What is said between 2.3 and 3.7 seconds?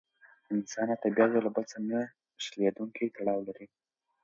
شلېدونکی تړاو لري.